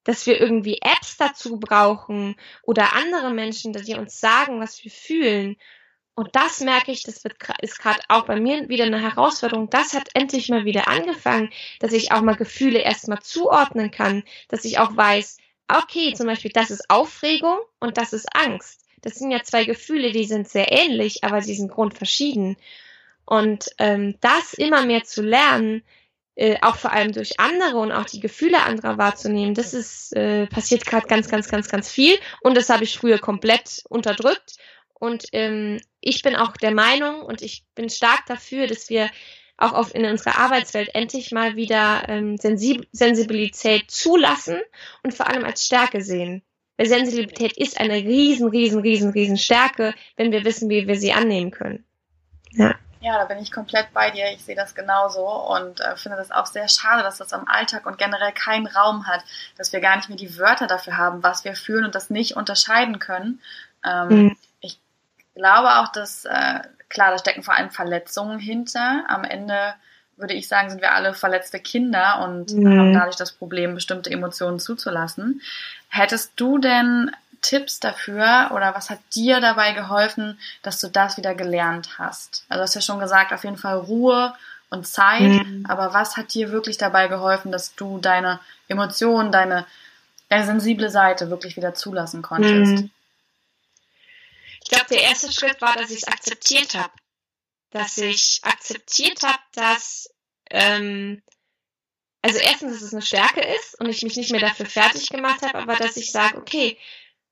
[0.03, 2.35] Dass wir irgendwie Apps dazu brauchen
[2.65, 5.55] oder andere Menschen, die uns sagen, was wir fühlen.
[6.17, 9.71] Und das merke ich, das wird, ist gerade auch bei mir wieder eine Herausforderung.
[9.71, 14.65] Das hat endlich mal wieder angefangen, dass ich auch mal Gefühle erstmal zuordnen kann, dass
[14.65, 15.37] ich auch weiß,
[15.69, 18.83] okay, zum Beispiel, das ist Aufregung und das ist Angst.
[19.03, 22.57] Das sind ja zwei Gefühle, die sind sehr ähnlich, aber sie sind grundverschieden.
[23.25, 25.83] Und ähm, das immer mehr zu lernen,
[26.37, 30.47] äh, auch vor allem durch andere und auch die Gefühle anderer wahrzunehmen, das ist äh,
[30.47, 32.17] passiert gerade ganz, ganz, ganz, ganz viel.
[32.43, 34.57] Und das habe ich früher komplett unterdrückt.
[34.95, 39.11] Und ähm, ich bin auch der Meinung und ich bin stark dafür, dass wir
[39.59, 44.61] auch auf, in unserer Arbeitswelt endlich mal wieder ähm, Sensib Sensibilität zulassen
[45.03, 46.43] und vor allem als Stärke sehen.
[46.77, 51.13] Weil Sensibilität ist eine riesen, riesen, riesen, riesen Stärke, wenn wir wissen, wie wir sie
[51.13, 51.85] annehmen können.
[52.53, 52.75] Ja.
[53.01, 54.33] Ja, da bin ich komplett bei dir.
[54.33, 57.87] Ich sehe das genauso und äh, finde das auch sehr schade, dass das am Alltag
[57.87, 59.23] und generell keinen Raum hat,
[59.57, 62.37] dass wir gar nicht mehr die Wörter dafür haben, was wir fühlen und das nicht
[62.37, 63.41] unterscheiden können.
[63.85, 64.37] Ähm, mhm.
[64.61, 64.81] Ich
[65.35, 69.05] glaube auch, dass äh, klar, da stecken vor allem Verletzungen hinter.
[69.09, 69.75] Am Ende
[70.17, 72.79] würde ich sagen, sind wir alle verletzte Kinder und mhm.
[72.79, 75.43] haben dadurch das Problem, bestimmte Emotionen zuzulassen.
[75.89, 77.11] Hättest du denn
[77.43, 82.45] Tipps dafür oder was hat dir dabei geholfen, dass du das wieder gelernt hast?
[82.49, 84.35] Also du hast ja schon gesagt, auf jeden Fall Ruhe
[84.71, 85.65] und Zeit, mhm.
[85.69, 89.67] aber was hat dir wirklich dabei geholfen, dass du deine Emotionen, deine,
[90.29, 92.83] deine sensible Seite wirklich wieder zulassen konntest?
[92.83, 92.91] Mhm.
[94.67, 96.93] Ich glaube, der erste Schritt war, dass ich es akzeptiert habe.
[97.71, 100.11] Dass ich akzeptiert habe, dass
[100.51, 101.23] ähm,
[102.21, 105.43] also erstens, dass es eine Stärke ist und ich mich nicht mehr dafür fertig gemacht
[105.43, 106.77] habe, aber dass ich sage, okay,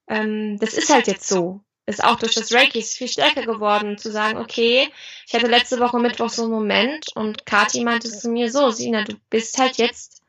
[0.07, 1.61] ähm, das ist halt jetzt so.
[1.87, 4.89] Ist auch durch das Reiki viel stärker geworden, zu sagen, okay,
[5.27, 9.03] ich hatte letzte Woche Mittwoch so einen Moment und Kati meinte zu mir so, Sina,
[9.03, 10.23] du bist halt jetzt,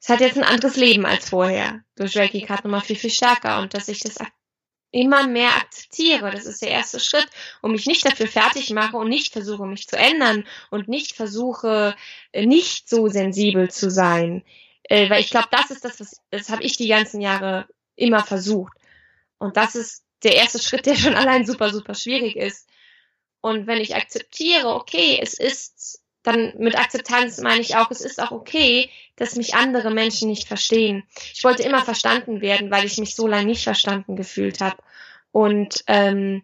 [0.00, 1.82] es hat jetzt ein anderes Leben als vorher.
[1.96, 4.20] Durch Reiki gerade nochmal viel, viel stärker und dass ich das
[4.92, 6.30] immer mehr akzeptiere.
[6.30, 7.26] Das ist der erste Schritt
[7.62, 11.96] und mich nicht dafür fertig mache und nicht versuche, mich zu ändern und nicht versuche,
[12.34, 14.44] nicht so sensibel zu sein.
[14.84, 18.22] Äh, weil ich glaube, das ist das, was, das habe ich die ganzen Jahre immer
[18.22, 18.74] versucht.
[19.38, 22.68] Und das ist der erste Schritt, der schon allein super, super schwierig ist.
[23.40, 28.22] Und wenn ich akzeptiere, okay, es ist, dann mit Akzeptanz meine ich auch, es ist
[28.22, 31.02] auch okay, dass mich andere Menschen nicht verstehen.
[31.34, 34.76] Ich wollte immer verstanden werden, weil ich mich so lange nicht verstanden gefühlt habe.
[35.32, 36.42] Und ähm,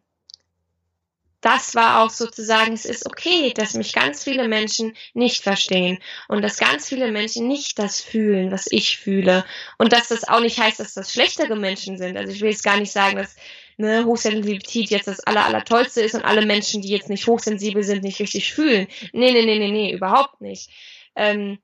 [1.40, 6.42] das war auch sozusagen, es ist okay, dass mich ganz viele Menschen nicht verstehen und
[6.42, 9.44] dass ganz viele Menschen nicht das fühlen, was ich fühle
[9.78, 12.16] und dass das auch nicht heißt, dass das schlechtere Menschen sind.
[12.16, 13.36] Also ich will jetzt gar nicht sagen, dass
[13.78, 17.82] ne, Hochsensibilität jetzt das aller, aller Tollste ist und alle Menschen, die jetzt nicht hochsensibel
[17.82, 18.88] sind, nicht richtig fühlen.
[19.12, 20.70] Nee, nee, nee, nee, nee, überhaupt nicht.
[21.16, 21.58] Ähm,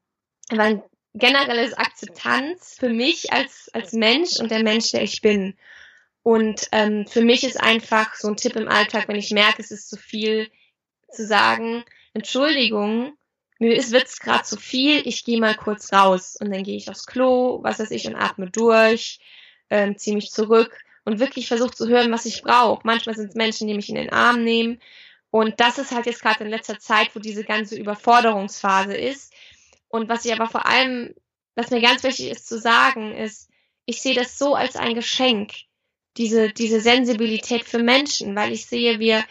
[0.50, 5.57] weil generelles Akzeptanz für mich als, als Mensch und der Mensch, der ich bin.
[6.22, 9.70] Und ähm, für mich ist einfach so ein Tipp im Alltag, wenn ich merke, es
[9.70, 10.50] ist zu viel,
[11.11, 13.16] zu sagen, Entschuldigung,
[13.59, 16.88] mir ist wird's gerade zu viel, ich gehe mal kurz raus und dann gehe ich
[16.88, 19.20] aufs Klo, was weiß ich, und atme durch,
[19.70, 22.82] ähm, ziehe mich zurück und wirklich versuche zu hören, was ich brauche.
[22.84, 24.80] Manchmal sind es Menschen, die mich in den Arm nehmen.
[25.30, 29.32] Und das ist halt jetzt gerade in letzter Zeit, wo diese ganze Überforderungsphase ist.
[29.88, 31.14] Und was ich aber vor allem,
[31.54, 33.50] was mir ganz wichtig ist zu sagen, ist,
[33.86, 35.52] ich sehe das so als ein Geschenk
[36.16, 39.24] diese, diese Sensibilität für Menschen, weil ich sehe, wir,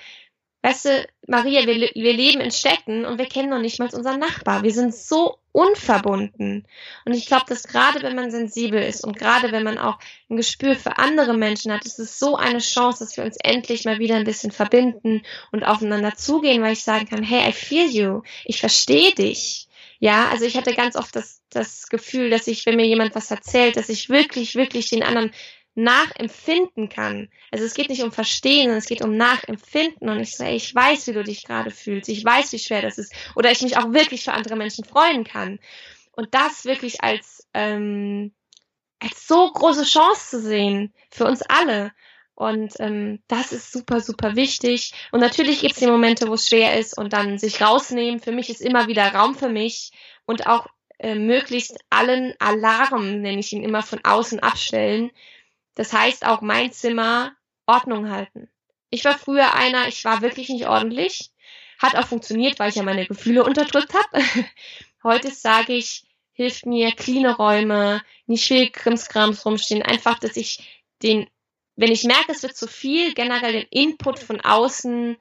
[0.63, 4.19] weißt du, Maria, wir, wir leben in Städten und wir kennen noch nicht mal unseren
[4.19, 4.63] Nachbar.
[4.63, 6.65] Wir sind so unverbunden.
[7.05, 9.99] Und ich glaube, dass gerade wenn man sensibel ist und gerade wenn man auch
[10.29, 13.85] ein Gespür für andere Menschen hat, ist es so eine Chance, dass wir uns endlich
[13.85, 15.21] mal wieder ein bisschen verbinden
[15.51, 18.21] und aufeinander zugehen, weil ich sagen kann, hey, I feel you.
[18.45, 19.67] Ich verstehe dich.
[19.99, 23.31] Ja, also ich hatte ganz oft das, das Gefühl, dass ich, wenn mir jemand was
[23.31, 25.31] erzählt, dass ich wirklich, wirklich den anderen
[25.75, 27.29] nachempfinden kann.
[27.51, 30.09] Also es geht nicht um Verstehen, sondern es geht um Nachempfinden.
[30.09, 32.09] Und ich sage, ich weiß, wie du dich gerade fühlst.
[32.09, 33.13] Ich weiß, wie schwer das ist.
[33.35, 35.59] Oder ich mich auch wirklich für andere Menschen freuen kann.
[36.11, 38.33] Und das wirklich als, ähm,
[38.99, 41.91] als so große Chance zu sehen für uns alle.
[42.35, 44.93] Und ähm, das ist super, super wichtig.
[45.11, 48.19] Und natürlich gibt es die Momente, wo es schwer ist und dann sich rausnehmen.
[48.19, 49.91] Für mich ist immer wieder Raum für mich
[50.25, 50.67] und auch
[50.99, 55.11] äh, möglichst allen Alarm, nenne ich ihn immer, von außen abstellen,
[55.75, 58.49] das heißt auch mein Zimmer Ordnung halten.
[58.89, 61.31] Ich war früher einer, ich war wirklich nicht ordentlich.
[61.79, 64.23] Hat auch funktioniert, weil ich ja meine Gefühle unterdrückt habe.
[65.03, 69.81] Heute sage ich, hilft mir cleane Räume, nicht viel Krimskrams rumstehen.
[69.81, 71.27] Einfach, dass ich den,
[71.75, 75.17] wenn ich merke, es wird zu viel, generell den Input von außen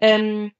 [0.00, 0.52] ähm,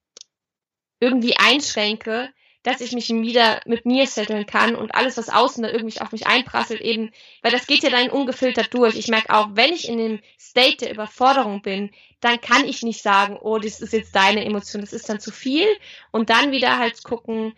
[0.99, 5.69] irgendwie einschränke, dass ich mich wieder mit mir setteln kann und alles, was außen da
[5.69, 8.95] irgendwie auf mich einprasselt, eben, weil das geht ja dann ungefiltert durch.
[8.95, 13.01] Ich merke auch, wenn ich in dem State der Überforderung bin, dann kann ich nicht
[13.01, 15.67] sagen, oh, das ist jetzt deine Emotion, das ist dann zu viel.
[16.11, 17.53] Und dann wieder halt gucken,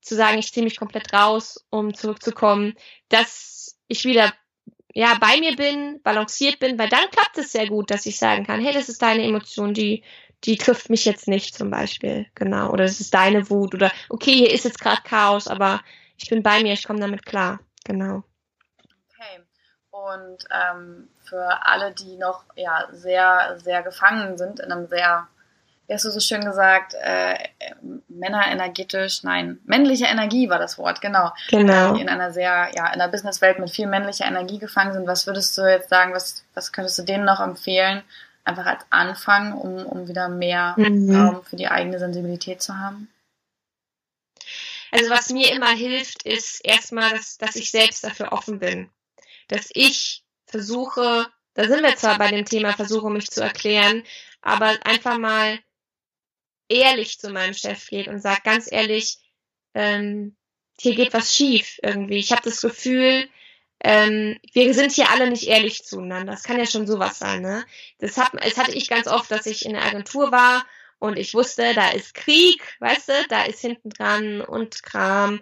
[0.00, 2.74] zu sagen, ich ziehe mich komplett raus, um zurückzukommen,
[3.08, 4.32] dass ich wieder
[4.92, 8.44] ja, bei mir bin, balanciert bin, weil dann klappt es sehr gut, dass ich sagen
[8.44, 10.02] kann, hey, das ist deine Emotion, die,
[10.44, 12.70] die trifft mich jetzt nicht zum Beispiel, genau.
[12.70, 15.80] Oder es ist deine Wut oder okay, hier ist jetzt gerade Chaos, aber
[16.16, 18.22] ich bin bei mir, ich komme damit klar, genau.
[19.08, 19.42] Okay.
[19.90, 25.28] Und ähm, für alle, die noch ja sehr, sehr gefangen sind in einem sehr,
[25.86, 27.36] wie hast du so schön gesagt, äh,
[28.08, 31.32] Männer energetisch, nein, männliche Energie war das Wort, genau.
[31.50, 31.96] Genau.
[31.96, 35.06] In einer sehr, ja, in der Businesswelt mit viel männlicher Energie gefangen sind.
[35.06, 38.02] Was würdest du jetzt sagen, was, was könntest du denen noch empfehlen,
[38.50, 41.14] einfach als Anfang, um, um wieder mehr mhm.
[41.14, 43.08] Raum für die eigene Sensibilität zu haben?
[44.90, 48.90] Also was mir immer hilft, ist erstmal, dass, dass ich selbst dafür offen bin.
[49.48, 54.02] Dass ich versuche, da sind wir zwar bei dem Thema, versuche mich zu erklären,
[54.42, 55.58] aber einfach mal
[56.68, 59.18] ehrlich zu meinem Chef geht und sagt ganz ehrlich,
[59.74, 60.36] ähm,
[60.80, 62.18] hier geht was schief irgendwie.
[62.18, 63.28] Ich habe das Gefühl,
[63.82, 66.32] ähm, wir sind hier alle nicht ehrlich zueinander.
[66.32, 67.64] Das kann ja schon sowas sein, ne?
[67.98, 70.64] Das, hat, das hatte ich ganz oft, dass ich in der Agentur war
[70.98, 75.40] und ich wusste, da ist Krieg, weißt du, da ist hinten dran und Kram.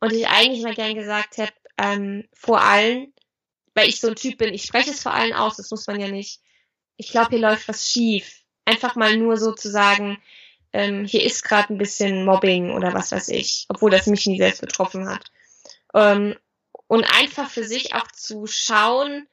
[0.00, 3.12] Und ich eigentlich mal gern gesagt hätte, ähm, vor allen,
[3.74, 5.98] weil ich so ein Typ bin, ich spreche es vor allen aus, das muss man
[5.98, 6.40] ja nicht.
[6.98, 8.42] Ich glaube, hier läuft was schief.
[8.66, 10.18] Einfach mal nur so zu sagen,
[10.74, 14.38] ähm, hier ist gerade ein bisschen Mobbing oder was weiß ich, obwohl das mich nie
[14.38, 15.24] selbst betroffen hat.
[15.94, 16.36] Ähm,
[16.88, 19.28] und einfach für sich auch zu schauen,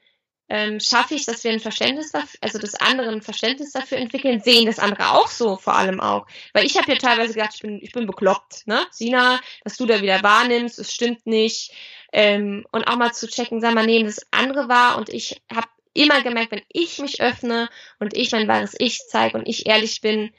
[0.47, 4.41] ähm, schaffe ich, dass wir ein Verständnis dafür, also das andere ein Verständnis dafür entwickeln,
[4.41, 6.27] sehen das andere auch so, vor allem auch.
[6.53, 8.85] Weil ich habe ja teilweise gedacht, ich bin, ich bin bekloppt, ne?
[8.91, 11.71] Sina, dass du da wieder wahrnimmst, es stimmt nicht.
[12.13, 15.67] Ähm, und auch mal zu checken, sag mal, nehmen das andere wahr und ich habe
[15.93, 20.01] immer gemerkt, wenn ich mich öffne und ich mein wahres Ich zeige und ich ehrlich
[20.01, 20.31] bin,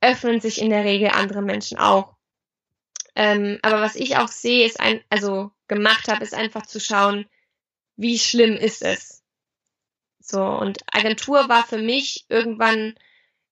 [0.00, 2.11] öffnen sich in der Regel andere Menschen auch.
[3.14, 7.26] Ähm, aber was ich auch sehe, ist ein, also gemacht habe, ist einfach zu schauen,
[7.96, 9.22] wie schlimm ist es.
[10.20, 12.94] So, und Agentur war für mich irgendwann,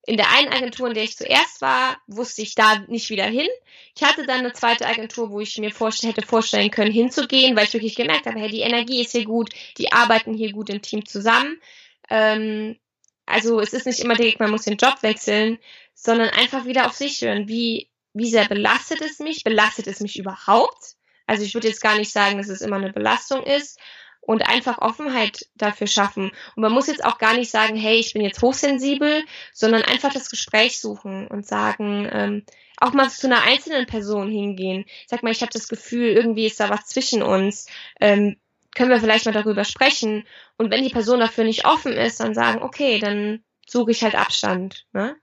[0.07, 3.49] in der einen Agentur, in der ich zuerst war, wusste ich da nicht wieder hin.
[3.95, 7.65] Ich hatte dann eine zweite Agentur, wo ich mir vorst hätte vorstellen können, hinzugehen, weil
[7.65, 10.81] ich wirklich gemerkt habe, hey, die Energie ist hier gut, die arbeiten hier gut im
[10.81, 11.61] Team zusammen.
[12.09, 12.79] Ähm,
[13.27, 15.59] also es ist nicht immer direkt, man muss den Job wechseln,
[15.95, 17.47] sondern einfach wieder auf sich hören.
[17.47, 19.45] Wie, wie sehr belastet es mich?
[19.45, 20.97] Belastet es mich überhaupt?
[21.27, 23.79] Also ich würde jetzt gar nicht sagen, dass es immer eine Belastung ist
[24.21, 26.31] und einfach Offenheit dafür schaffen.
[26.55, 30.13] Und man muss jetzt auch gar nicht sagen, hey, ich bin jetzt hochsensibel, sondern einfach
[30.13, 32.45] das Gespräch suchen und sagen, ähm,
[32.79, 34.85] auch mal zu einer einzelnen Person hingehen.
[35.07, 37.67] Sag mal, ich habe das Gefühl, irgendwie ist da was zwischen uns.
[38.01, 38.37] Ähm,
[38.75, 40.27] können wir vielleicht mal darüber sprechen?
[40.57, 44.15] Und wenn die Person dafür nicht offen ist, dann sagen, okay, dann suche ich halt
[44.15, 44.87] Abstand.
[44.93, 45.17] Ne?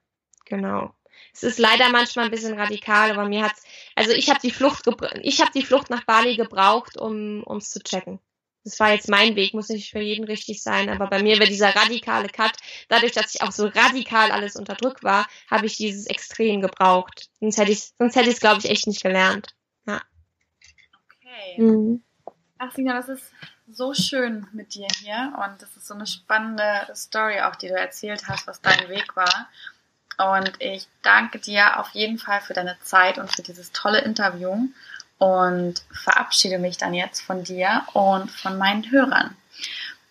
[0.45, 0.93] Genau.
[1.37, 3.61] Es ist leider manchmal ein bisschen radikal, aber mir hat's,
[3.93, 4.89] also ich habe die Flucht,
[5.21, 8.19] ich habe die Flucht nach Bali gebraucht, um ums zu checken.
[8.63, 11.45] Das war jetzt mein Weg, muss nicht für jeden richtig sein, aber bei mir war
[11.45, 12.53] dieser radikale Cut,
[12.89, 17.29] dadurch, dass ich auch so radikal alles unterdrückt war, habe ich dieses Extrem gebraucht.
[17.39, 19.55] Sonst hätte ich, sonst hätte ich es, glaube ich, echt nicht gelernt.
[19.85, 20.01] Ja.
[21.05, 21.61] Okay.
[21.61, 22.03] Mhm.
[22.57, 23.31] Ach, Sina, das ist
[23.69, 27.75] so schön mit dir hier und das ist so eine spannende Story auch, die du
[27.75, 29.49] erzählt hast, was dein Weg war.
[30.17, 34.67] Und ich danke dir auf jeden Fall für deine Zeit und für dieses tolle Interview
[35.19, 39.35] und verabschiede mich dann jetzt von dir und von meinen Hörern.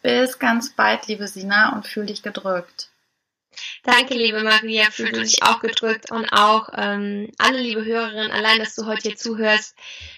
[0.02, 2.88] Bis ganz bald, liebe Sina, und fühl dich gedrückt.
[3.86, 8.74] Danke, liebe Maria, fühl dich auch gedrückt und auch ähm, alle liebe Hörerinnen, allein, dass
[8.74, 9.76] du heute hier zuhörst,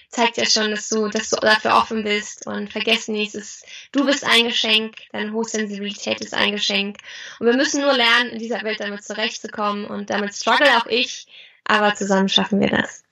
[0.09, 4.07] zeigt ja schon, dass du, dass du dafür offen bist und vergessen nicht, ist, du
[4.07, 6.97] bist ein Geschenk, deine Hochsensibilität ist ein Geschenk.
[7.39, 11.27] Und wir müssen nur lernen, in dieser Welt damit zurechtzukommen und damit struggle auch ich,
[11.63, 13.03] aber zusammen schaffen wir das.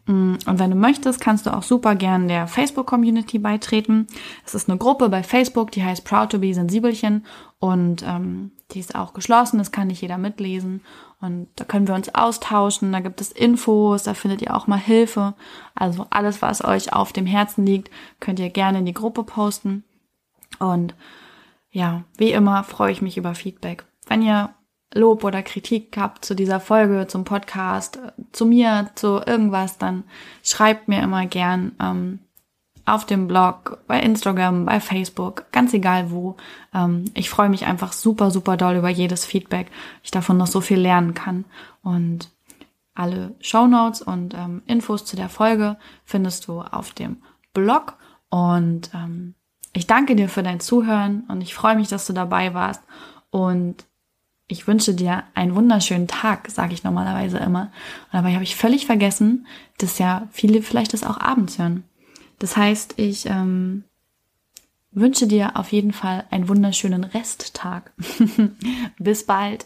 [0.05, 4.07] Mm, und wenn du möchtest, kannst du auch super gern der Facebook-Community beitreten.
[4.45, 7.25] Es ist eine Gruppe bei Facebook, die heißt Proud to be Sensibelchen
[7.59, 10.81] und ähm, die ist auch geschlossen, das kann nicht jeder mitlesen.
[11.23, 14.75] Und da können wir uns austauschen, da gibt es Infos, da findet ihr auch mal
[14.75, 15.35] Hilfe.
[15.73, 19.85] Also alles, was euch auf dem Herzen liegt, könnt ihr gerne in die Gruppe posten.
[20.59, 20.95] Und
[21.71, 23.85] ja, wie immer freue ich mich über Feedback.
[24.05, 24.49] Wenn ihr
[24.93, 27.99] Lob oder Kritik habt zu dieser Folge, zum Podcast,
[28.33, 30.03] zu mir, zu irgendwas, dann
[30.43, 32.19] schreibt mir immer gern ähm,
[32.85, 36.35] auf dem Blog, bei Instagram, bei Facebook, ganz egal wo.
[36.73, 39.71] Ähm, ich freue mich einfach super, super doll über jedes Feedback.
[40.03, 41.45] Ich davon noch so viel lernen kann.
[41.81, 42.29] Und
[42.93, 47.17] alle Show Notes und ähm, Infos zu der Folge findest du auf dem
[47.53, 47.95] Blog.
[48.29, 49.35] Und ähm,
[49.73, 52.83] ich danke dir für dein Zuhören und ich freue mich, dass du dabei warst.
[53.31, 53.85] Und
[54.47, 57.71] ich wünsche dir einen wunderschönen Tag, sage ich normalerweise immer.
[58.11, 59.47] Und dabei habe ich völlig vergessen,
[59.79, 61.85] dass ja viele vielleicht das auch abends hören.
[62.43, 63.85] Das heißt, ich ähm,
[64.91, 67.93] wünsche dir auf jeden Fall einen wunderschönen Resttag.
[68.99, 69.65] Bis bald.